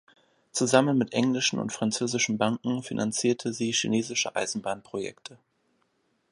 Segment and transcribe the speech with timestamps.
[0.51, 5.37] Zusammen mit englischen und französischen Banken finanzierte sie chinesische Eisenbahn-Projekte.